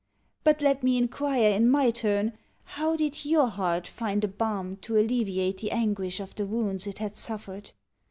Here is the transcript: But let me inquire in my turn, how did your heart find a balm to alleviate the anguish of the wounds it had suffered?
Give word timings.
But 0.43 0.63
let 0.63 0.81
me 0.81 0.97
inquire 0.97 1.51
in 1.51 1.69
my 1.69 1.91
turn, 1.91 2.33
how 2.63 2.95
did 2.95 3.23
your 3.23 3.45
heart 3.49 3.85
find 3.87 4.23
a 4.23 4.27
balm 4.27 4.77
to 4.77 4.97
alleviate 4.97 5.59
the 5.59 5.69
anguish 5.69 6.19
of 6.19 6.33
the 6.33 6.47
wounds 6.47 6.87
it 6.87 6.97
had 6.97 7.15
suffered? 7.15 7.69